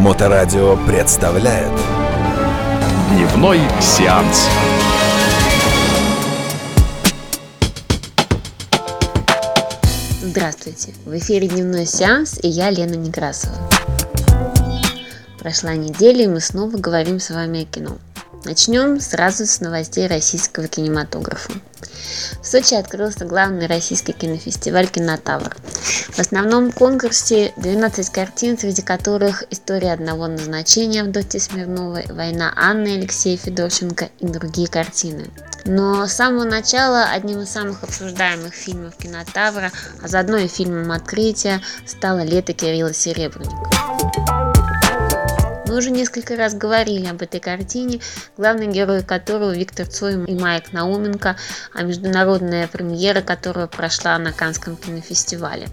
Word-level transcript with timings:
Моторадио 0.00 0.78
представляет 0.86 1.70
Дневной 3.10 3.60
сеанс. 3.82 4.48
Здравствуйте! 10.22 10.94
В 11.04 11.14
эфире 11.18 11.48
дневной 11.48 11.84
сеанс 11.84 12.40
и 12.42 12.48
я 12.48 12.70
Лена 12.70 12.94
Некрасова. 12.94 13.52
Прошла 15.38 15.74
неделя 15.74 16.24
и 16.24 16.28
мы 16.28 16.40
снова 16.40 16.78
говорим 16.78 17.20
с 17.20 17.28
вами 17.28 17.64
о 17.64 17.66
кино. 17.66 17.98
Начнем 18.44 19.00
сразу 19.00 19.44
с 19.44 19.60
новостей 19.60 20.06
российского 20.06 20.66
кинематографа. 20.66 21.52
В 22.40 22.46
Сочи 22.46 22.74
открылся 22.74 23.26
главный 23.26 23.66
российский 23.66 24.12
кинофестиваль 24.12 24.88
«Кинотавр». 24.88 25.54
В 26.08 26.18
основном 26.18 26.72
конкурсе 26.72 27.52
12 27.58 28.10
картин, 28.10 28.58
среди 28.58 28.80
которых 28.80 29.44
«История 29.50 29.92
одного 29.92 30.26
назначения» 30.26 31.02
Авдотьи 31.02 31.38
Смирновой, 31.38 32.06
«Война 32.08 32.52
Анны» 32.56 32.96
Алексея 32.96 33.36
Федорченко 33.36 34.08
и 34.18 34.26
другие 34.26 34.68
картины. 34.68 35.30
Но 35.66 36.06
с 36.06 36.14
самого 36.14 36.44
начала 36.44 37.10
одним 37.10 37.40
из 37.40 37.50
самых 37.50 37.82
обсуждаемых 37.82 38.54
фильмов 38.54 38.94
«Кинотавра», 38.96 39.70
а 40.02 40.08
заодно 40.08 40.38
и 40.38 40.48
фильмом 40.48 40.92
открытия, 40.92 41.60
стало 41.86 42.24
«Лето 42.24 42.54
Кирилла 42.54 42.94
Серебренникова». 42.94 44.39
Мы 45.70 45.76
уже 45.76 45.92
несколько 45.92 46.34
раз 46.34 46.52
говорили 46.52 47.06
об 47.06 47.22
этой 47.22 47.38
картине, 47.38 48.00
главный 48.36 48.66
герой 48.66 49.04
которого 49.04 49.54
Виктор 49.54 49.86
Цой 49.86 50.14
и 50.24 50.34
Майк 50.34 50.72
Науменко, 50.72 51.36
а 51.72 51.82
международная 51.84 52.66
премьера 52.66 53.20
которого 53.20 53.68
прошла 53.68 54.18
на 54.18 54.32
Канском 54.32 54.76
кинофестивале. 54.76 55.68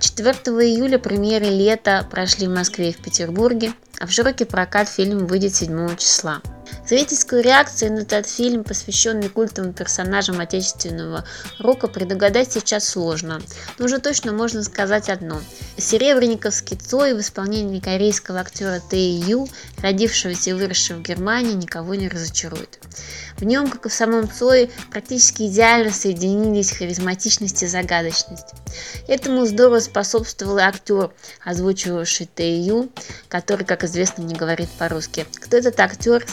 4 0.00 0.30
а, 0.30 0.50
июля 0.50 0.98
премьеры 0.98 1.44
лета 1.44 2.08
прошли 2.10 2.48
в 2.48 2.50
Москве 2.50 2.90
и 2.90 2.92
в 2.92 2.96
Петербурге, 2.96 3.72
а 4.00 4.08
в 4.08 4.10
широкий 4.10 4.44
прокат 4.44 4.88
фильм 4.88 5.28
выйдет 5.28 5.54
7 5.54 5.94
числа. 5.94 6.42
Зрительскую 6.88 7.42
реакцию 7.42 7.92
на 7.92 7.98
этот 7.98 8.26
фильм, 8.26 8.64
посвященный 8.64 9.28
культовым 9.28 9.74
персонажам 9.74 10.40
отечественного 10.40 11.26
рока, 11.58 11.86
предугадать 11.86 12.50
сейчас 12.50 12.88
сложно. 12.88 13.42
Но 13.78 13.84
уже 13.84 13.98
точно 13.98 14.32
можно 14.32 14.62
сказать 14.62 15.10
одно. 15.10 15.42
Серебренниковский 15.76 16.78
Цой 16.78 17.12
в 17.12 17.20
исполнении 17.20 17.80
корейского 17.80 18.40
актера 18.40 18.80
Тэ 18.88 18.96
Ю, 18.96 19.48
родившегося 19.82 20.50
и 20.50 20.52
выросшего 20.54 20.98
в 20.98 21.02
Германии, 21.02 21.52
никого 21.52 21.94
не 21.94 22.08
разочарует. 22.08 22.78
В 23.36 23.44
нем, 23.44 23.68
как 23.68 23.86
и 23.86 23.88
в 23.90 23.92
самом 23.92 24.30
Цое, 24.30 24.70
практически 24.90 25.42
идеально 25.42 25.92
соединились 25.92 26.72
харизматичность 26.72 27.62
и 27.62 27.66
загадочность. 27.66 28.54
Этому 29.06 29.44
здорово 29.44 29.80
способствовал 29.80 30.58
и 30.58 30.62
актер, 30.62 31.10
озвучивавший 31.44 32.28
Тэ 32.34 32.60
Ю, 32.60 32.90
который, 33.28 33.64
как 33.64 33.84
известно, 33.84 34.22
не 34.22 34.34
говорит 34.34 34.70
по-русски. 34.70 35.26
Кто 35.34 35.58
этот 35.58 35.78
актер, 35.78 36.24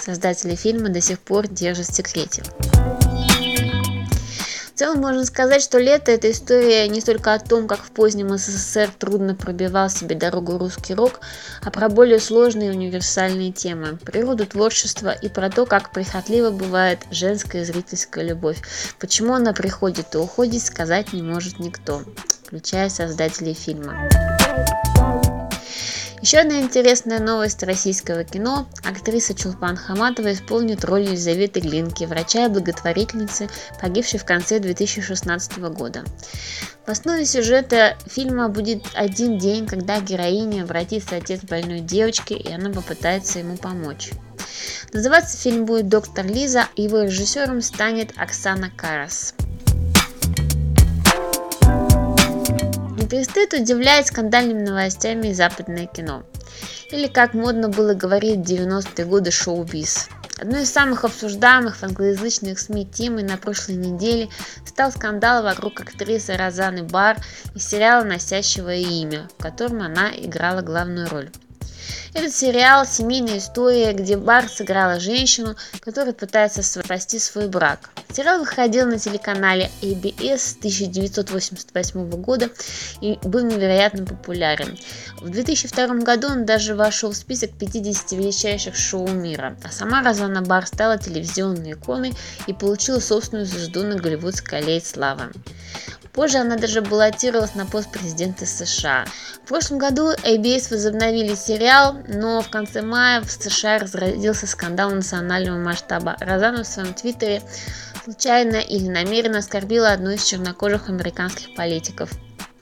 создатели 0.45 0.55
фильма 0.55 0.89
до 0.89 1.01
сих 1.01 1.19
пор 1.19 1.47
держат 1.47 1.87
в 1.87 1.95
секрете. 1.95 2.43
В 4.73 4.77
целом 4.77 4.99
можно 4.99 5.23
сказать, 5.25 5.61
что 5.61 5.79
лето– 5.79 6.11
это 6.11 6.29
история 6.29 6.85
не 6.89 6.99
столько 6.99 7.33
о 7.33 7.39
том, 7.39 7.65
как 7.65 7.79
в 7.79 7.91
позднем 7.91 8.37
СССР 8.37 8.91
трудно 8.99 9.33
пробивал 9.33 9.89
себе 9.89 10.15
дорогу 10.15 10.57
русский 10.57 10.93
рок, 10.93 11.21
а 11.63 11.71
про 11.71 11.87
более 11.87 12.19
сложные 12.19 12.71
универсальные 12.71 13.53
темы– 13.53 13.97
природу 14.05 14.45
творчества 14.45 15.11
и 15.11 15.29
про 15.29 15.49
то, 15.49 15.65
как 15.65 15.93
прихотливо 15.93 16.51
бывает 16.51 16.99
женская 17.09 17.63
зрительская 17.63 18.25
любовь. 18.25 18.59
Почему 18.99 19.33
она 19.33 19.53
приходит 19.53 20.13
и 20.13 20.17
уходит, 20.17 20.61
сказать 20.61 21.13
не 21.13 21.21
может 21.21 21.59
никто, 21.59 22.01
включая 22.45 22.89
создателей 22.89 23.53
фильма. 23.53 24.09
Еще 26.25 26.39
одна 26.39 26.59
интересная 26.59 27.19
новость 27.19 27.61
российского 27.61 28.23
кино. 28.23 28.67
Актриса 28.83 29.35
Чулпан 29.35 29.75
Хаматова 29.75 30.33
исполнит 30.33 30.83
роль 30.83 31.03
Елизаветы 31.03 31.59
Глинки, 31.59 32.05
врача 32.05 32.47
и 32.47 32.49
благотворительницы, 32.49 33.47
погибшей 33.79 34.17
в 34.17 34.25
конце 34.25 34.57
2016 34.57 35.59
года. 35.69 36.03
В 36.87 36.89
основе 36.89 37.27
сюжета 37.27 37.95
фильма 38.07 38.49
будет 38.49 38.85
один 38.95 39.37
день, 39.37 39.67
когда 39.67 39.99
героине 39.99 40.63
обратится 40.63 41.17
отец 41.17 41.41
больной 41.43 41.81
девочки, 41.81 42.33
и 42.33 42.51
она 42.51 42.71
попытается 42.71 43.37
ему 43.37 43.55
помочь. 43.55 44.09
Называться 44.93 45.37
фильм 45.37 45.65
будет 45.65 45.89
«Доктор 45.89 46.25
Лиза», 46.25 46.63
его 46.75 47.03
режиссером 47.03 47.61
станет 47.61 48.13
Оксана 48.17 48.71
Карас. 48.75 49.35
Не 53.05 53.09
перестает 53.09 53.53
удивлять 53.53 54.07
скандальными 54.07 54.63
новостями 54.63 55.31
западное 55.31 55.85
кино. 55.85 56.23
Или, 56.89 57.07
как 57.07 57.35
модно 57.35 57.69
было 57.69 57.93
говорить 57.93 58.39
в 58.39 58.51
90-е 58.51 59.05
годы, 59.05 59.29
шоу-биз. 59.29 60.09
Одной 60.39 60.63
из 60.63 60.71
самых 60.71 61.05
обсуждаемых 61.05 61.77
в 61.77 61.83
англоязычных 61.83 62.57
СМИ 62.57 62.87
темы 62.87 63.21
на 63.21 63.37
прошлой 63.37 63.75
неделе 63.75 64.29
стал 64.65 64.91
скандал 64.91 65.43
вокруг 65.43 65.79
актрисы 65.81 66.35
Розаны 66.35 66.83
Бар 66.83 67.17
и 67.53 67.59
сериала, 67.59 68.03
носящего 68.03 68.73
имя, 68.73 69.29
в 69.37 69.41
котором 69.41 69.83
она 69.83 70.09
играла 70.15 70.61
главную 70.61 71.07
роль. 71.07 71.29
Этот 72.15 72.33
сериал– 72.33 72.85
семейная 72.87 73.39
история, 73.39 73.91
где 73.91 74.15
Бар 74.15 74.47
сыграла 74.47 75.01
женщину, 75.01 75.57
которая 75.81 76.13
пытается 76.13 76.63
спасти 76.63 77.19
свой 77.19 77.49
брак. 77.49 77.89
Сериал 78.13 78.39
выходил 78.39 78.87
на 78.87 78.97
телеканале 78.97 79.69
ABS 79.81 80.37
с 80.37 80.55
1988 80.55 82.09
года 82.21 82.49
и 83.01 83.19
был 83.23 83.45
невероятно 83.45 84.05
популярен. 84.05 84.77
В 85.19 85.29
2002 85.29 85.87
году 86.05 86.27
он 86.29 86.45
даже 86.45 86.73
вошел 86.73 87.11
в 87.11 87.17
список 87.17 87.51
50 87.59 88.13
величайших 88.13 88.77
шоу 88.77 89.09
мира, 89.09 89.57
а 89.61 89.69
сама 89.69 90.01
Розана 90.01 90.41
Бар 90.41 90.65
стала 90.67 90.97
телевизионной 90.97 91.73
иконой 91.73 92.13
и 92.47 92.53
получила 92.53 93.01
собственную 93.01 93.45
звезду 93.45 93.83
на 93.83 93.97
Голливудской 93.97 94.59
аллее 94.59 94.79
славы. 94.79 95.33
Позже 96.15 96.37
она 96.37 96.55
даже 96.55 96.81
баллотировалась 96.81 97.55
на 97.55 97.65
пост 97.65 97.91
президента 97.91 98.45
США. 98.45 99.05
В 99.43 99.47
прошлом 99.49 99.79
году 99.79 100.13
ABS 100.13 100.71
возобновили 100.71 101.35
сериал, 101.35 101.97
но 102.07 102.41
в 102.41 102.49
конце 102.49 102.81
мая 102.81 103.21
в 103.21 103.29
США 103.29 103.79
разразился 103.79 104.47
скандал 104.47 104.91
национального 104.91 105.57
масштаба. 105.57 106.15
Розана 106.21 106.63
в 106.63 106.67
своем 106.67 106.93
твиттере 106.93 107.41
случайно 108.05 108.55
или 108.55 108.87
намеренно 108.87 109.39
оскорбила 109.39 109.91
одну 109.91 110.11
из 110.11 110.23
чернокожих 110.23 110.87
американских 110.87 111.53
политиков. 111.53 112.09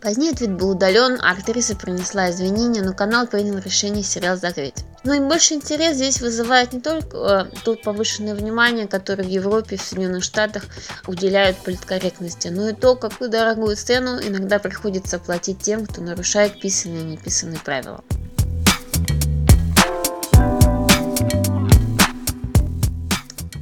Позднее 0.04 0.34
твит 0.34 0.52
был 0.52 0.72
удален, 0.72 1.18
а 1.22 1.32
актриса 1.32 1.78
принесла 1.78 2.30
извинения, 2.30 2.82
но 2.82 2.94
канал 2.94 3.26
принял 3.26 3.58
решение 3.58 4.04
сериал 4.04 4.36
закрыть. 4.36 4.84
Но 5.06 5.14
и 5.14 5.22
больше 5.22 5.54
интерес 5.54 5.96
здесь 5.96 6.20
вызывает 6.20 6.74
не 6.74 6.82
только 6.82 7.18
э, 7.18 7.46
то 7.64 7.76
повышенное 7.76 8.36
внимание, 8.36 8.86
которое 8.86 9.24
в 9.24 9.30
Европе 9.30 9.76
и 9.76 9.80
в 9.80 9.82
Соединенных 9.82 10.26
Штатах 10.26 10.66
уделяют 11.08 11.56
политкорректности, 11.56 12.50
но 12.50 12.68
и 12.68 12.74
то, 12.74 12.98
какую 12.98 13.30
дорогую 13.30 13.78
цену 13.78 14.20
иногда 14.22 14.60
приходится 14.60 15.20
платить 15.20 15.60
тем, 15.60 15.86
кто 15.86 16.02
нарушает 16.02 16.60
писанные 16.60 17.04
и 17.04 17.06
неписанные 17.06 17.60
правила. 17.60 18.04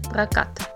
Прокат. 0.10 0.71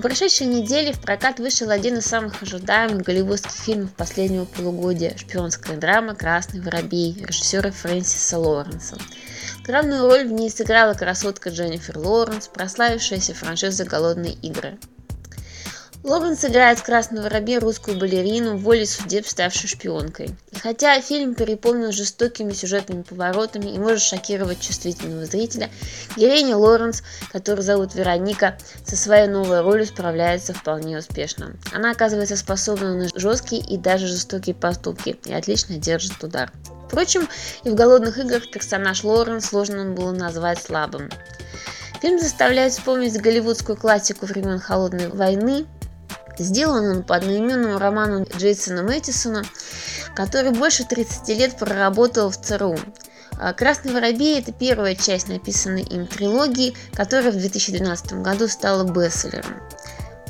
На 0.00 0.08
прошедшей 0.08 0.46
неделе 0.46 0.94
в 0.94 1.00
прокат 1.02 1.40
вышел 1.40 1.68
один 1.68 1.98
из 1.98 2.06
самых 2.06 2.42
ожидаемых 2.42 3.02
голливудских 3.02 3.50
фильмов 3.50 3.92
последнего 3.92 4.46
полугодия– 4.46 5.14
шпионская 5.18 5.76
драма 5.76 6.14
«Красный 6.14 6.62
воробей» 6.62 7.22
режиссера 7.22 7.70
Фрэнсиса 7.70 8.38
Лоуренса. 8.38 8.96
Главную 9.62 10.06
роль 10.06 10.26
в 10.26 10.32
ней 10.32 10.48
сыграла 10.48 10.94
красотка 10.94 11.50
Дженнифер 11.50 11.98
Лоуренс, 11.98 12.48
прославившаяся 12.48 13.34
франшизой 13.34 13.84
«Голодные 13.84 14.32
игры». 14.32 14.78
Лоренс 16.02 16.42
играет 16.46 16.78
в 16.78 16.82
«Красном 16.82 17.22
воробье» 17.22 17.58
русскую 17.58 17.98
балерину, 17.98 18.56
волей 18.56 18.86
судеб 18.86 19.26
ставшую 19.26 19.68
шпионкой. 19.68 20.34
И 20.50 20.58
хотя 20.58 20.98
фильм 21.02 21.34
переполнен 21.34 21.92
жестокими 21.92 22.54
сюжетными 22.54 23.02
поворотами 23.02 23.68
и 23.68 23.78
может 23.78 24.00
шокировать 24.00 24.60
чувствительного 24.60 25.26
зрителя, 25.26 25.68
героиня 26.16 26.56
Лоренс, 26.56 27.02
которую 27.30 27.62
зовут 27.62 27.94
Вероника, 27.94 28.56
со 28.86 28.96
своей 28.96 29.28
новой 29.28 29.60
ролью 29.60 29.84
справляется 29.84 30.54
вполне 30.54 30.96
успешно. 30.96 31.54
Она 31.70 31.90
оказывается 31.90 32.38
способна 32.38 32.94
на 32.94 33.08
жесткие 33.14 33.60
и 33.60 33.76
даже 33.76 34.06
жестокие 34.06 34.54
поступки 34.54 35.18
и 35.26 35.34
отлично 35.34 35.76
держит 35.76 36.24
удар. 36.24 36.50
Впрочем, 36.86 37.28
и 37.64 37.68
в 37.68 37.74
«Голодных 37.74 38.16
играх» 38.16 38.50
персонаж 38.50 39.04
Лоренс 39.04 39.44
сложно 39.44 39.84
было 39.84 40.12
назвать 40.12 40.62
слабым. 40.62 41.10
Фильм 42.00 42.18
заставляет 42.18 42.72
вспомнить 42.72 43.20
голливудскую 43.20 43.76
классику 43.76 44.24
времен 44.24 44.58
Холодной 44.58 45.08
войны, 45.08 45.66
Сделан 46.40 46.88
он 46.88 47.02
по 47.02 47.16
одноименному 47.16 47.78
роману 47.78 48.24
Джейсона 48.24 48.82
Мэттисона, 48.82 49.44
который 50.14 50.52
больше 50.52 50.84
30 50.84 51.28
лет 51.36 51.58
проработал 51.58 52.30
в 52.30 52.40
ЦРУ. 52.40 52.78
А 53.38 53.52
«Красный 53.52 53.92
воробей»– 53.92 54.38
это 54.40 54.50
первая 54.50 54.94
часть 54.94 55.28
написанной 55.28 55.82
им 55.82 56.06
трилогии, 56.06 56.74
которая 56.94 57.30
в 57.30 57.36
2012 57.36 58.14
году 58.22 58.48
стала 58.48 58.84
бестселлером. 58.84 59.54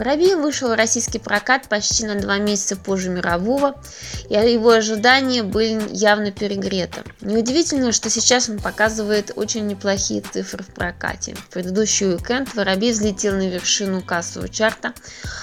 Воробей 0.00 0.34
вышел 0.34 0.70
в 0.70 0.76
российский 0.76 1.18
прокат 1.18 1.68
почти 1.68 2.06
на 2.06 2.14
два 2.14 2.38
месяца 2.38 2.74
позже 2.74 3.10
мирового, 3.10 3.78
и 4.30 4.32
его 4.32 4.70
ожидания 4.70 5.42
были 5.42 5.78
явно 5.94 6.32
перегреты. 6.32 7.02
Неудивительно, 7.20 7.92
что 7.92 8.08
сейчас 8.08 8.48
он 8.48 8.60
показывает 8.60 9.32
очень 9.36 9.66
неплохие 9.66 10.22
цифры 10.22 10.64
в 10.64 10.68
прокате. 10.68 11.34
В 11.34 11.48
предыдущий 11.50 12.06
уикенд 12.06 12.54
Воробей 12.54 12.92
взлетел 12.92 13.34
на 13.34 13.46
вершину 13.46 14.00
кассового 14.00 14.48
чарта, 14.48 14.94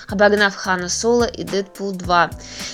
обогнав 0.07 0.55
Хана 0.55 0.89
Соло 0.89 1.25
и 1.25 1.43
Дэдпул 1.43 1.91
2, 1.91 2.31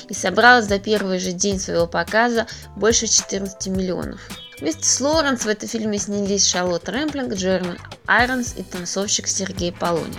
и 0.08 0.14
собрал 0.14 0.62
за 0.62 0.80
первый 0.80 1.20
же 1.20 1.34
день 1.34 1.60
своего 1.60 1.86
показа 1.86 2.48
больше 2.78 3.08
14 3.08 3.68
миллионов. 3.68 4.22
Вместе 4.62 4.86
с 4.86 5.02
Лоренс 5.02 5.44
в 5.44 5.50
этом 5.50 5.68
фильме 5.68 5.98
снялись 5.98 6.48
Шарлотт 6.48 6.88
Рэмплинг, 6.88 7.34
Джерми 7.34 7.78
Айронс 8.08 8.54
и 8.56 8.64
танцовщик 8.64 9.28
Сергей 9.28 9.74
Полони. 9.74 10.18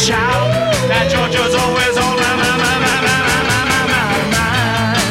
shout 0.00 0.48
that 0.88 1.10
Georgia's 1.12 1.54
always 1.54 1.96
on 1.98 2.16
my, 2.16 2.32
my, 2.40 2.56
my, 2.56 2.76
my, 2.80 2.96
my, 3.04 3.18
my, 3.28 3.40
my, 3.50 3.60
my, 3.68 3.84
my 3.92 4.00
mind. 4.32 5.04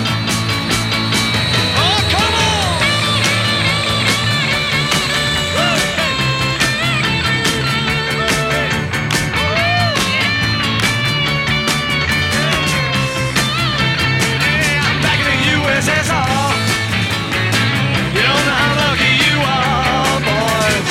Oh, 1.78 2.00
come 2.10 2.34
on! 2.34 2.74
Hey, 14.42 14.74
I'm 14.82 14.98
back 15.06 15.20
in 15.22 15.30
the 15.30 15.40
USSR. 15.54 16.50
You 18.16 18.22
don't 18.26 18.46
know 18.50 18.58
how 18.58 18.74
lucky 18.82 19.14
you 19.22 19.38
are, 19.54 20.18
boys. 20.26 20.88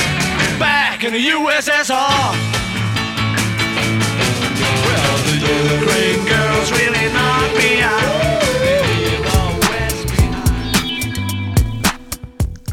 Back 0.58 1.02
in 1.02 1.10
the 1.12 1.22
USSR. 1.34 2.57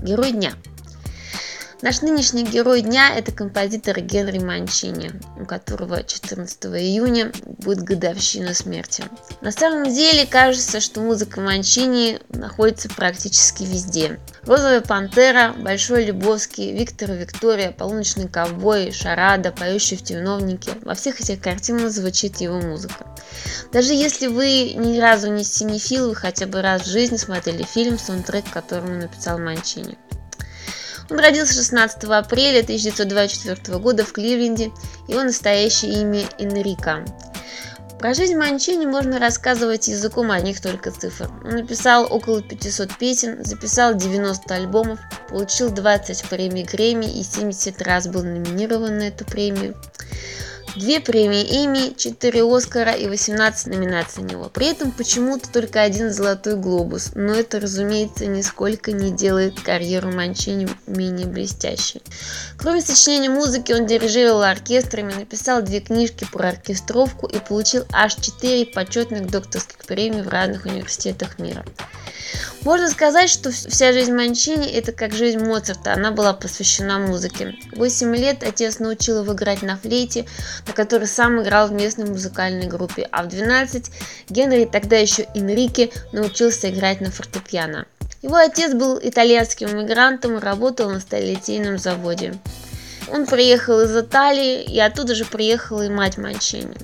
Герой 0.06 0.31
дня. 0.33 0.53
Наш 1.85 2.01
нынешний 2.01 2.43
герой 2.43 2.81
дня– 2.81 3.15
это 3.15 3.31
композитор 3.31 3.99
Генри 3.99 4.39
Манчини, 4.39 5.11
у 5.39 5.45
которого 5.45 6.01
14 6.01 6.65
июня 6.65 7.31
будет 7.45 7.83
годовщина 7.83 8.55
смерти. 8.55 9.03
На 9.41 9.51
самом 9.51 9.93
деле 9.93 10.25
кажется, 10.25 10.79
что 10.79 10.99
музыка 11.01 11.41
Манчини 11.41 12.19
находится 12.29 12.89
практически 12.89 13.61
везде. 13.61 14.19
«Розовая 14.45 14.81
пантера», 14.81 15.53
«Большой 15.59 16.05
Любовский», 16.05 16.71
«Виктор 16.71 17.11
и 17.11 17.17
Виктория», 17.17 17.71
«Полуночный 17.71 18.29
ковбой», 18.29 18.91
«Шарада», 18.91 19.51
«Поющий 19.51 19.97
в 19.97 20.03
темновнике»– 20.03 20.71
во 20.83 20.95
всех 20.95 21.21
этих 21.21 21.39
картинах 21.39 21.91
звучит 21.91 22.38
его 22.38 22.59
музыка. 22.61 23.05
Даже 23.71 23.93
если 23.93 24.25
вы 24.25 24.73
ни 24.73 24.97
разу 24.99 25.31
не 25.31 25.43
синефил, 25.43 26.09
вы 26.09 26.15
хотя 26.15 26.47
бы 26.47 26.63
раз 26.63 26.81
в 26.81 26.89
жизни 26.89 27.17
смотрели 27.17 27.61
фильм, 27.61 27.99
саундтрек, 27.99 28.45
который 28.51 28.89
написал 28.89 29.38
Манчини. 29.38 29.99
Он 31.09 31.19
родился 31.19 31.53
16 31.53 32.03
апреля 32.05 32.61
1924 32.61 33.77
года 33.77 34.03
в 34.03 34.11
Кливленде, 34.11 34.71
его 35.07 35.23
настоящее 35.23 36.01
имя 36.01 36.25
Энрика. 36.39 37.05
Про 37.99 38.13
жизнь 38.13 38.35
Манчини 38.35 38.85
можно 38.85 39.19
рассказывать 39.19 39.87
языком 39.87 40.29
одних 40.29 40.61
только 40.61 40.91
цифр. 40.91 41.29
Он 41.43 41.55
написал 41.55 42.05
около 42.11 42.41
500 42.41 42.97
песен, 42.97 43.43
записал 43.43 43.95
90 43.95 44.53
альбомов, 44.53 44.99
получил 45.29 45.69
20 45.69 46.25
премий 46.25 46.63
Грэмми 46.63 47.05
и 47.05 47.23
70 47.23 47.81
раз 47.81 48.07
был 48.07 48.23
номинирован 48.23 48.97
на 48.97 49.03
эту 49.03 49.25
премию 49.25 49.75
две 50.75 51.00
премии 51.00 51.66
Эмми, 51.66 51.95
4 51.95 52.44
Оскара 52.44 52.92
и 52.94 53.07
18 53.07 53.68
номинаций 53.68 54.24
на 54.24 54.27
него. 54.27 54.50
При 54.50 54.68
этом 54.68 54.92
почему-то 54.92 55.50
только 55.51 55.81
один 55.81 56.12
Золотой 56.12 56.56
Глобус, 56.56 57.12
но 57.16 57.33
это, 57.33 57.60
разумеется, 57.60 58.25
нисколько 58.25 58.92
не 58.92 59.12
делает 59.12 59.60
карьеру 59.60 60.12
Манчини 60.12 60.68
менее 60.88 61.27
блестящей. 61.27 62.01
Кроме 62.57 62.81
сочинения 62.81 63.30
музыки, 63.30 63.72
он 63.72 63.86
дирижировал 63.86 64.44
оркестрами, 64.44 65.13
написал 65.13 65.62
две 65.62 65.80
книжки 65.80 66.27
про 66.31 66.50
оркестровку 66.50 67.27
и 67.27 67.39
получил 67.39 67.86
аж 67.92 68.16
4 68.16 68.68
почетных 68.68 69.30
докторских 69.30 69.77
премий 69.86 70.22
в 70.22 70.30
разных 70.30 70.66
университетах 70.66 71.39
мира. 71.39 71.66
Можно 72.65 72.89
сказать, 72.89 73.29
что 73.29 73.51
вся 73.51 73.94
жизнь 73.94 74.12
Манчини– 74.12 74.67
это 74.73 74.91
как 74.91 75.13
жизнь 75.13 75.38
Моцарта, 75.38 75.94
она 75.94 76.09
была 76.09 76.33
посвящена 76.33 76.97
музыке. 76.97 77.53
Восемь 77.75 78.15
лет 78.15 78.41
отец 78.41 78.79
научил 78.79 79.21
его 79.21 79.33
играть 79.33 79.62
на 79.62 79.77
флейте, 79.77 80.25
на 80.65 80.73
которой 80.73 81.06
сам 81.06 81.44
играл 81.44 81.67
в 81.67 81.73
местной 81.73 82.07
музыкальной 82.07 82.65
группе, 82.65 83.07
а 83.12 83.21
в 83.21 83.27
12 83.27 83.91
Генри, 84.29 84.65
тогда 84.65 84.97
еще 84.97 85.27
Энрике, 85.35 85.91
научился 86.12 86.71
играть 86.71 87.01
на 87.01 87.12
фортепиано. 87.12 87.85
Его 88.23 88.38
отец 88.38 88.74
был 88.74 89.00
итальянским 89.00 89.69
иммигрантом 89.69 90.38
и 90.38 90.41
работал 90.41 90.89
на 90.89 91.00
сталелитейном 91.00 91.77
заводе. 91.77 92.34
Он 93.13 93.27
приехал 93.27 93.81
из 93.81 93.95
Италии, 93.95 94.63
и 94.63 94.79
оттуда 94.79 95.13
же 95.13 95.25
приехала 95.25 95.84
и 95.84 95.89
мать 95.89 96.17
Манчини. 96.17 96.75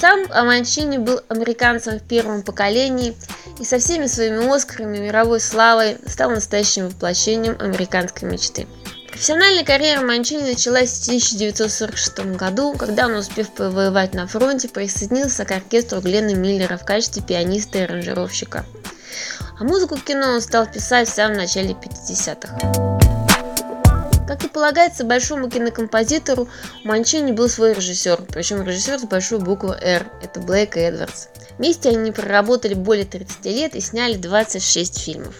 Сам 0.00 0.26
Манчини 0.28 0.98
был 0.98 1.20
американцем 1.28 1.98
в 1.98 2.02
первом 2.02 2.42
поколении 2.42 3.16
и 3.58 3.64
со 3.64 3.78
всеми 3.78 4.06
своими 4.06 4.54
Оскарами 4.54 4.98
и 4.98 5.00
мировой 5.00 5.40
славой 5.40 5.96
стал 6.06 6.30
настоящим 6.30 6.88
воплощением 6.88 7.56
американской 7.58 8.28
мечты. 8.28 8.66
Профессиональная 9.08 9.64
карьера 9.64 10.02
Манчини 10.02 10.42
началась 10.42 10.90
в 10.90 11.08
1946 11.08 12.36
году, 12.36 12.74
когда 12.74 13.06
он, 13.06 13.14
успев 13.14 13.50
повоевать 13.50 14.12
на 14.12 14.26
фронте, 14.26 14.68
присоединился 14.68 15.46
к 15.46 15.52
оркестру 15.52 16.02
Глена 16.02 16.34
Миллера 16.34 16.76
в 16.76 16.84
качестве 16.84 17.22
пианиста 17.22 17.78
и 17.78 17.82
аранжировщика. 17.82 18.66
А 19.58 19.64
музыку 19.64 19.96
кино 19.96 20.34
он 20.34 20.42
стал 20.42 20.66
писать 20.66 21.08
в 21.08 21.14
самом 21.14 21.38
начале 21.38 21.70
50-х. 21.70 22.95
Полагается 24.56 25.04
большому 25.04 25.50
кинокомпозитору, 25.50 26.48
у 26.82 26.88
Манчини 26.88 27.32
был 27.32 27.46
свой 27.46 27.74
режиссер, 27.74 28.22
причем 28.22 28.66
режиссер 28.66 29.00
с 29.00 29.02
большой 29.02 29.38
буквы 29.38 29.76
«Р»– 29.82 30.06
это 30.22 30.40
Блейк 30.40 30.78
Эдвардс. 30.78 31.26
Вместе 31.58 31.90
они 31.90 32.10
проработали 32.10 32.72
более 32.72 33.04
30 33.04 33.44
лет 33.44 33.76
и 33.76 33.82
сняли 33.82 34.16
26 34.16 34.98
фильмов. 34.98 35.34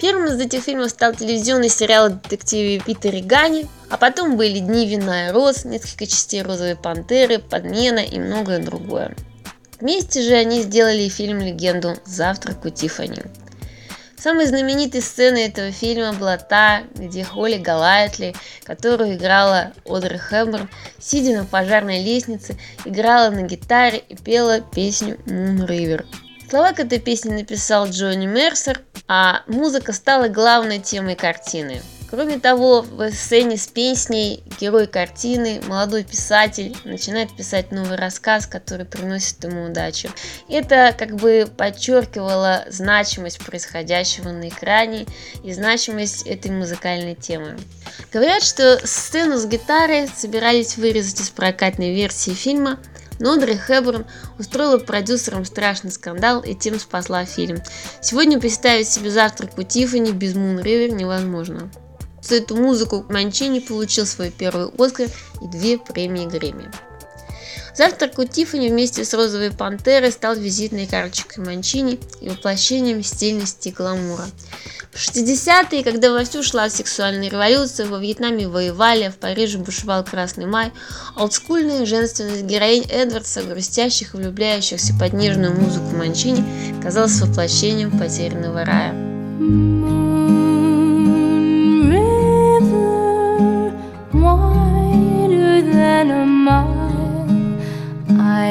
Первым 0.00 0.26
из 0.26 0.40
этих 0.40 0.64
фильмов 0.64 0.90
стал 0.90 1.14
телевизионный 1.14 1.68
сериал 1.68 2.06
о 2.06 2.08
детективе 2.08 2.80
Питере 2.80 3.20
Гане, 3.20 3.68
а 3.88 3.96
потом 3.96 4.36
были 4.36 4.58
«Дни 4.58 4.84
вина 4.88 5.28
и 5.28 5.30
роз», 5.30 5.64
несколько 5.64 6.06
частей 6.06 6.42
«Розовой 6.42 6.74
пантеры», 6.74 7.38
«Подмена» 7.38 8.00
и 8.00 8.18
многое 8.18 8.58
другое. 8.58 9.14
Вместе 9.78 10.22
же 10.22 10.34
они 10.34 10.62
сделали 10.62 11.08
фильм 11.08 11.38
«Легенду. 11.38 11.98
Завтрак 12.04 12.64
у 12.64 12.70
Тиффани». 12.70 13.22
Самой 14.20 14.44
знаменитой 14.44 15.00
сценой 15.00 15.44
этого 15.44 15.72
фильма 15.72 16.12
была 16.12 16.36
та, 16.36 16.82
где 16.94 17.24
Холли 17.24 17.56
Галайтли, 17.56 18.34
которую 18.64 19.14
играла 19.14 19.72
Одри 19.86 20.18
Хэмберн, 20.18 20.68
сидя 20.98 21.38
на 21.38 21.46
пожарной 21.46 22.02
лестнице, 22.02 22.58
играла 22.84 23.30
на 23.30 23.40
гитаре 23.42 23.96
и 23.96 24.14
пела 24.14 24.60
песню 24.60 25.16
Moon 25.24 25.66
River. 25.66 26.04
Слова 26.50 26.72
к 26.72 26.80
этой 26.80 27.00
песне 27.00 27.34
написал 27.34 27.88
Джонни 27.88 28.26
Мерсер, 28.26 28.82
а 29.08 29.42
музыка 29.46 29.94
стала 29.94 30.28
главной 30.28 30.80
темой 30.80 31.14
картины. 31.14 31.80
Кроме 32.10 32.40
того, 32.40 32.82
в 32.82 33.12
сцене 33.12 33.56
с 33.56 33.68
песней 33.68 34.42
герой 34.60 34.88
картины, 34.88 35.60
молодой 35.68 36.02
писатель, 36.02 36.76
начинает 36.84 37.34
писать 37.36 37.70
новый 37.70 37.96
рассказ, 37.96 38.46
который 38.46 38.84
приносит 38.84 39.44
ему 39.44 39.66
удачу. 39.66 40.08
Это 40.48 40.92
как 40.98 41.14
бы 41.14 41.48
подчеркивало 41.56 42.64
значимость 42.68 43.38
происходящего 43.44 44.30
на 44.30 44.48
экране 44.48 45.06
и 45.44 45.52
значимость 45.52 46.26
этой 46.26 46.50
музыкальной 46.50 47.14
темы. 47.14 47.56
Говорят, 48.12 48.42
что 48.42 48.84
сцену 48.84 49.38
с 49.38 49.46
гитарой 49.46 50.08
собирались 50.08 50.76
вырезать 50.76 51.20
из 51.20 51.30
прокатной 51.30 51.94
версии 51.94 52.32
фильма, 52.32 52.80
но 53.20 53.34
Одри 53.34 53.54
Хэбберн 53.54 54.04
устроила 54.36 54.78
продюсерам 54.78 55.44
страшный 55.44 55.92
скандал 55.92 56.40
и 56.40 56.56
тем 56.56 56.80
спасла 56.80 57.24
фильм. 57.24 57.62
Сегодня 58.00 58.40
представить 58.40 58.88
себе 58.88 59.10
завтрак 59.10 59.56
у 59.58 59.62
Тиффани 59.62 60.10
без 60.10 60.34
Moon 60.34 60.60
River 60.60 60.90
невозможно. 60.90 61.70
За 62.22 62.36
эту 62.36 62.56
музыку 62.56 63.04
Манчини 63.08 63.60
получил 63.60 64.06
свой 64.06 64.30
первый 64.30 64.68
Оскар 64.78 65.08
и 65.42 65.46
две 65.46 65.78
премии 65.78 66.26
Грэмми. 66.26 66.70
Завтрак 67.74 68.18
у 68.18 68.24
Тиффани 68.24 68.68
вместе 68.68 69.04
с 69.04 69.14
Розовой 69.14 69.52
Пантерой 69.52 70.12
стал 70.12 70.34
визитной 70.34 70.86
карточкой 70.86 71.44
Манчини 71.44 71.98
и 72.20 72.28
воплощением 72.28 73.02
стильности 73.02 73.68
и 73.68 73.72
гламура. 73.72 74.26
В 74.92 74.96
60-е, 74.96 75.84
когда 75.84 76.12
вовсю 76.12 76.42
шла 76.42 76.68
сексуальная 76.68 77.30
революция, 77.30 77.86
во 77.86 77.98
Вьетнаме 77.98 78.48
воевали, 78.48 79.04
а 79.04 79.10
в 79.12 79.16
Париже 79.16 79.58
бушевал 79.58 80.04
Красный 80.04 80.46
май, 80.46 80.72
олдскульная 81.16 81.86
женственность 81.86 82.42
героинь 82.42 82.86
Эдвардса, 82.90 83.42
грустящих 83.42 84.14
и 84.14 84.16
влюбляющихся 84.16 84.92
под 84.98 85.12
нежную 85.12 85.58
музыку 85.58 85.96
Манчини, 85.96 86.44
казалась 86.82 87.20
воплощением 87.20 87.96
потерянного 87.98 88.64
рая. 88.64 90.19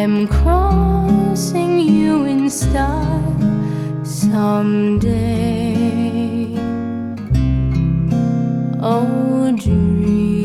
I'm 0.02 0.30
crossing 0.30 1.78
you 1.78 2.24
in 2.24 2.50
style 2.50 3.36
someday. 4.06 5.66
Oh, 8.82 9.54
dream 9.58 10.39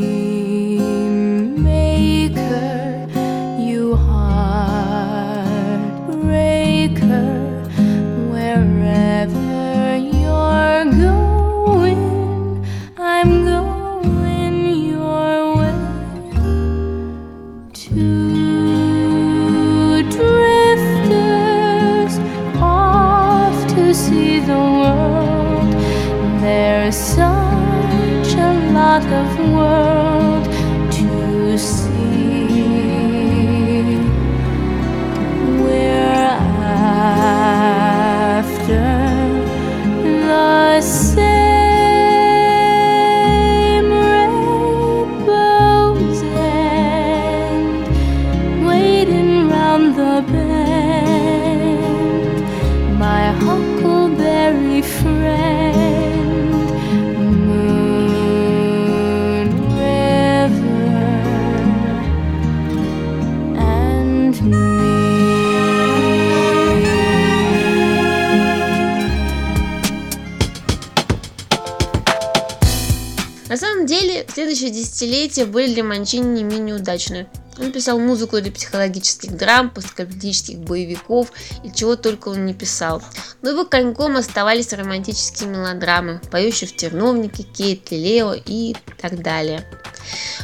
следующие 74.45 74.69
десятилетия 74.69 75.45
были 75.45 75.73
для 75.73 75.83
Манчини 75.83 76.27
не 76.27 76.43
менее 76.43 76.75
удачны. 76.75 77.25
Он 77.57 77.71
писал 77.71 77.97
музыку 77.97 78.39
для 78.39 78.51
психологических 78.51 79.35
драм, 79.35 79.71
постскриптических 79.71 80.59
боевиков 80.59 81.31
и 81.63 81.71
чего 81.73 81.95
только 81.95 82.29
он 82.29 82.45
не 82.45 82.53
писал. 82.53 83.01
Но 83.41 83.49
его 83.49 83.65
коньком 83.65 84.17
оставались 84.17 84.71
романтические 84.71 85.49
мелодрамы, 85.49 86.21
поющие 86.29 86.67
в 86.67 86.75
терновнике, 86.75 87.41
Кейт 87.41 87.89
Лео 87.89 88.35
и 88.35 88.75
так 89.01 89.23
далее. 89.23 89.65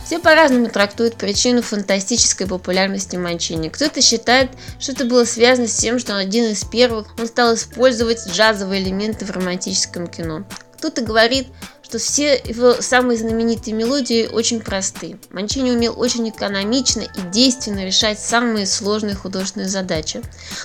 Все 0.03 0.17
по-разному 0.17 0.70
трактуют 0.70 1.15
причину 1.15 1.62
фантастической 1.62 2.48
популярности 2.48 3.17
Манчини. 3.17 3.70
Кто-то 3.70 4.01
считает, 4.01 4.50
что 4.79 4.93
это 4.93 5.05
было 5.05 5.25
связано 5.25 5.67
с 5.67 5.75
тем, 5.75 6.00
что 6.00 6.13
он 6.13 6.17
один 6.17 6.46
из 6.46 6.63
первых 6.63 7.08
он 7.20 7.27
стал 7.27 7.53
использовать 7.53 8.27
джазовые 8.27 8.81
элементы 8.81 9.25
в 9.25 9.31
романтическом 9.31 10.08
кино. 10.08 10.43
Кто-то 10.77 11.03
говорит, 11.03 11.50
что 11.92 11.98
все 11.98 12.36
его 12.36 12.82
самые 12.82 13.18
знаменитые 13.18 13.74
мелодии 13.74 14.26
очень 14.26 14.62
просты. 14.62 15.18
Манчини 15.32 15.72
умел 15.72 16.00
очень 16.00 16.30
экономично 16.30 17.02
и 17.02 17.22
действенно 17.34 17.84
решать 17.84 18.18
самые 18.18 18.66
сложные 18.66 19.14
художественные 19.14 19.68
задачи. 19.68 20.22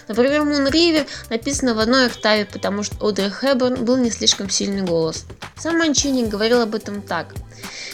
Например, 0.07 0.43
Moon 0.43 0.71
River 0.71 1.05
написано 1.29 1.75
в 1.75 1.81
одной 1.81 2.07
октаве, 2.07 2.45
потому 2.45 2.85
что 2.85 3.05
Одри 3.05 3.29
Хэбберн 3.29 3.85
был 3.85 3.97
не 3.97 4.13
слишком 4.13 4.49
сильный 4.51 4.83
голос. 4.83 5.25
Сам 5.59 5.79
Манчини 5.79 6.27
говорил 6.27 6.61
об 6.61 6.77
этом 6.77 7.03
так. 7.03 7.35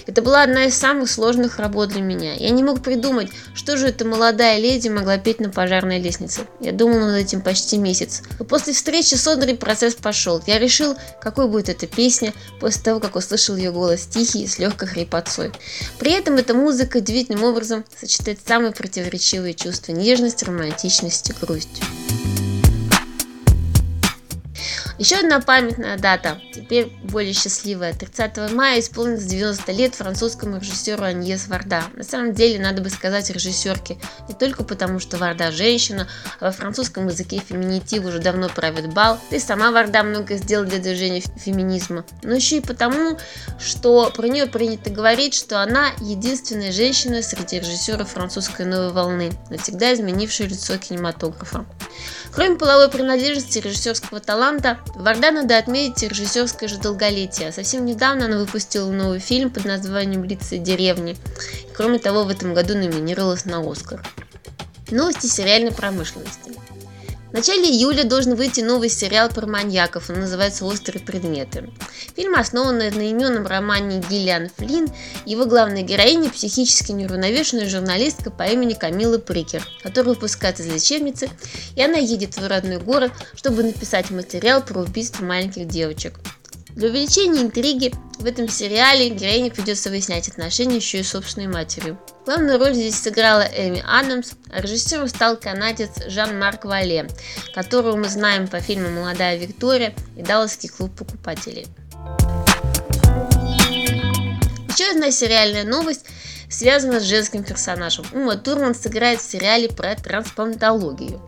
Это 0.06 0.22
была 0.22 0.42
одна 0.42 0.64
из 0.64 0.76
самых 0.76 1.10
сложных 1.10 1.58
работ 1.58 1.90
для 1.90 2.00
меня. 2.00 2.34
Я 2.34 2.50
не 2.50 2.62
мог 2.62 2.82
придумать, 2.82 3.30
что 3.54 3.76
же 3.76 3.88
эта 3.88 4.04
молодая 4.04 4.58
леди 4.58 4.88
могла 4.88 5.18
петь 5.18 5.40
на 5.40 5.50
пожарной 5.50 6.00
лестнице. 6.00 6.42
Я 6.60 6.72
думал 6.72 6.98
над 7.00 7.16
этим 7.16 7.40
почти 7.40 7.78
месяц. 7.78 8.22
Но 8.38 8.44
после 8.44 8.72
встречи 8.72 9.14
с 9.14 9.26
Одри 9.26 9.54
процесс 9.54 9.94
пошел. 9.94 10.42
Я 10.46 10.58
решил, 10.58 10.96
какой 11.20 11.46
будет 11.48 11.68
эта 11.68 11.86
песня, 11.86 12.32
после 12.60 12.82
того, 12.82 13.00
как 13.00 13.16
услышал 13.22 13.56
ее 13.56 13.72
голос 13.72 14.06
тихий, 14.06 14.46
с 14.46 14.58
легкой 14.58 14.88
хрипотцой. 14.88 15.52
При 15.98 16.12
этом 16.12 16.34
эта 16.34 16.54
музыка 16.54 16.98
удивительным 16.98 17.44
образом 17.44 17.84
сочетает 17.98 18.40
самые 18.46 18.72
противоречивые 18.72 19.54
чувства 19.54 19.92
нежность, 19.92 20.42
романтичность 20.42 21.30
и 21.30 21.32
грусть. 21.40 21.80
Еще 25.02 25.16
одна 25.16 25.40
памятная 25.40 25.98
дата, 25.98 26.40
теперь 26.54 26.92
более 27.02 27.32
счастливая. 27.32 27.92
30 27.92 28.52
мая 28.52 28.78
исполнится 28.78 29.28
90 29.28 29.72
лет 29.72 29.96
французскому 29.96 30.58
режиссеру 30.58 31.02
Аньес 31.02 31.48
Варда. 31.48 31.82
На 31.94 32.04
самом 32.04 32.34
деле, 32.34 32.62
надо 32.62 32.82
бы 32.82 32.88
сказать 32.88 33.28
режиссерке, 33.28 33.98
не 34.28 34.34
только 34.34 34.62
потому, 34.62 35.00
что 35.00 35.16
Варда 35.16 35.50
женщина, 35.50 36.06
а 36.38 36.44
во 36.44 36.52
французском 36.52 37.08
языке 37.08 37.42
феминитив 37.44 38.04
уже 38.04 38.20
давно 38.20 38.48
правит 38.48 38.94
бал, 38.94 39.18
да 39.28 39.38
и 39.38 39.40
сама 39.40 39.72
Варда 39.72 40.04
много 40.04 40.36
сделала 40.36 40.68
для 40.68 40.78
движения 40.78 41.20
феминизма, 41.20 42.04
но 42.22 42.36
еще 42.36 42.58
и 42.58 42.60
потому, 42.60 43.18
что 43.58 44.08
про 44.14 44.28
нее 44.28 44.46
принято 44.46 44.90
говорить, 44.90 45.34
что 45.34 45.60
она 45.60 45.88
единственная 45.98 46.70
женщина 46.70 47.22
среди 47.22 47.58
режиссеров 47.58 48.08
французской 48.08 48.66
новой 48.66 48.92
волны, 48.92 49.32
навсегда 49.50 49.94
изменившая 49.94 50.46
лицо 50.46 50.78
кинематографа. 50.78 51.66
Кроме 52.34 52.56
половой 52.56 52.88
принадлежности 52.88 53.58
режиссерского 53.58 54.18
таланта, 54.18 54.78
Варда 54.94 55.30
надо 55.30 55.58
отметить 55.58 56.02
режиссерское 56.02 56.68
же 56.68 56.78
долголетие. 56.78 57.52
Совсем 57.52 57.84
недавно 57.84 58.24
она 58.24 58.38
выпустила 58.38 58.90
новый 58.90 59.18
фильм 59.18 59.50
под 59.50 59.66
названием 59.66 60.24
«Лица 60.24 60.56
деревни». 60.56 61.16
Кроме 61.74 61.98
того, 61.98 62.24
в 62.24 62.30
этом 62.30 62.54
году 62.54 62.74
номинировалась 62.74 63.44
на 63.44 63.60
«Оскар». 63.60 64.02
Новости 64.90 65.26
сериальной 65.26 65.72
промышленности. 65.72 66.52
В 67.32 67.34
начале 67.34 67.64
июля 67.64 68.04
должен 68.04 68.34
выйти 68.34 68.60
новый 68.60 68.90
сериал 68.90 69.30
про 69.30 69.46
маньяков, 69.46 70.10
он 70.10 70.20
называется 70.20 70.66
«Острые 70.66 71.02
предметы». 71.02 71.70
Фильм 72.14 72.34
основан 72.34 72.76
на 72.76 72.88
одноименном 72.88 73.46
романе 73.46 74.04
Гиллиан 74.10 74.50
Флинн. 74.58 74.88
Его 75.24 75.46
главная 75.46 75.80
героиня– 75.80 76.28
психически 76.30 76.92
неуравновешенная 76.92 77.70
журналистка 77.70 78.30
по 78.30 78.42
имени 78.42 78.74
Камила 78.74 79.16
Прикер, 79.16 79.66
которая 79.82 80.12
выпускает 80.12 80.60
из 80.60 80.66
лечебницы, 80.66 81.30
и 81.74 81.82
она 81.82 81.96
едет 81.96 82.36
в 82.36 82.46
родной 82.46 82.76
город, 82.76 83.12
чтобы 83.34 83.62
написать 83.62 84.10
материал 84.10 84.62
про 84.62 84.82
убийство 84.82 85.24
маленьких 85.24 85.66
девочек. 85.66 86.20
Для 86.76 86.90
увеличения 86.90 87.40
интриги 87.40 87.94
в 88.22 88.26
этом 88.26 88.48
сериале 88.48 89.10
героине 89.10 89.50
придется 89.50 89.90
выяснять 89.90 90.28
отношения 90.28 90.76
еще 90.76 91.00
и 91.00 91.02
собственной 91.02 91.48
матерью. 91.48 91.98
Главную 92.24 92.58
роль 92.58 92.72
здесь 92.72 93.00
сыграла 93.00 93.42
Эми 93.42 93.82
Адамс, 93.84 94.32
а 94.52 94.60
режиссером 94.60 95.08
стал 95.08 95.36
канадец 95.36 95.90
Жан-Марк 96.06 96.64
Вале, 96.64 97.08
которого 97.52 97.96
мы 97.96 98.08
знаем 98.08 98.46
по 98.46 98.60
фильму 98.60 98.90
«Молодая 98.90 99.36
Виктория» 99.36 99.92
и 100.16 100.22
«Далласский 100.22 100.68
клуб 100.68 100.94
покупателей». 100.96 101.66
Еще 104.68 104.92
одна 104.92 105.10
сериальная 105.10 105.64
новость 105.64 106.06
связана 106.48 107.00
с 107.00 107.04
женским 107.04 107.42
персонажем. 107.42 108.06
Ума 108.12 108.36
Турман 108.36 108.74
сыграет 108.74 109.20
в 109.20 109.28
сериале 109.28 109.68
про 109.68 109.96
трансплантологию. 109.96 111.20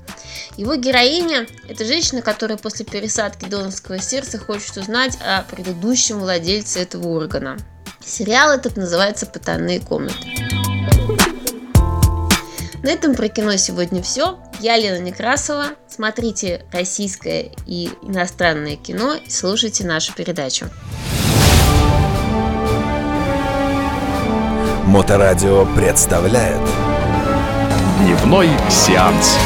Его 0.56 0.76
героиня– 0.76 1.46
это 1.68 1.84
женщина, 1.84 2.22
которая 2.22 2.56
после 2.56 2.84
пересадки 2.84 3.46
донорского 3.46 3.98
сердца 3.98 4.38
хочет 4.38 4.76
узнать 4.76 5.18
о 5.20 5.42
предыдущем 5.42 6.20
владельце 6.20 6.80
этого 6.80 7.08
органа. 7.08 7.56
Сериал 8.04 8.52
этот 8.52 8.76
называется 8.76 9.26
«Потайные 9.26 9.80
комнаты». 9.80 10.14
На 12.84 12.90
этом 12.90 13.14
про 13.14 13.28
кино 13.28 13.56
сегодня 13.56 14.00
все. 14.02 14.38
Я 14.60 14.76
Лена 14.76 15.02
Некрасова. 15.02 15.68
Смотрите 15.88 16.66
российское 16.70 17.50
и 17.66 17.90
иностранное 18.02 18.76
кино 18.76 19.14
и 19.14 19.30
слушайте 19.30 19.84
нашу 19.84 20.14
передачу. 20.14 20.66
Моторадио 24.84 25.66
представляет 25.74 26.60
Дневной 27.98 28.50
сеанс. 28.70 29.36